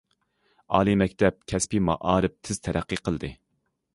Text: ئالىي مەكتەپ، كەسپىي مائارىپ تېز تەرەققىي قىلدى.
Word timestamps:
ئالىي 0.77 0.97
مەكتەپ، 1.01 1.37
كەسپىي 1.51 1.83
مائارىپ 1.89 2.35
تېز 2.49 2.61
تەرەققىي 2.69 3.03
قىلدى. 3.09 3.33